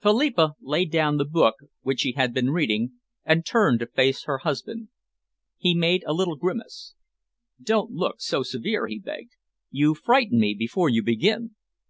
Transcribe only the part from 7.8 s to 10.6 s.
look so severe," he begged. "You frighten me